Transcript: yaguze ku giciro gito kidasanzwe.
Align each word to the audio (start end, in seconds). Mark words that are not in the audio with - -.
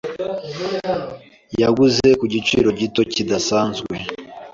yaguze 1.61 2.07
ku 2.19 2.25
giciro 2.33 2.67
gito 2.79 3.01
kidasanzwe. 3.13 3.95